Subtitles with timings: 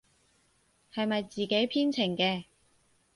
[0.91, 2.45] 係咪自己編程嘅？